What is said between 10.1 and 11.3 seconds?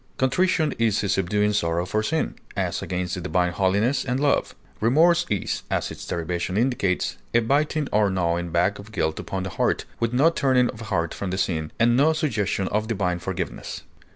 no turning of heart from